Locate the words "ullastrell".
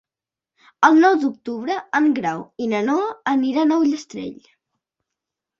3.85-4.41